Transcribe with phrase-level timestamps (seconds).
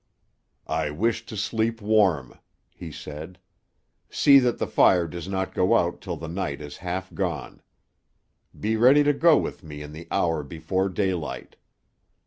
[0.65, 2.39] "I wish to sleep warm,"
[2.71, 3.37] he said.
[4.09, 7.61] "See that the fire does not go out till the night is half gone.
[8.59, 11.55] Be ready to go with me in the hour before daylight.